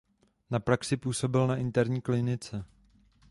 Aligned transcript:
Na 0.49 0.59
praxi 0.59 0.97
působil 0.97 1.47
na 1.47 1.55
interní 1.55 2.01
klinice. 2.01 2.65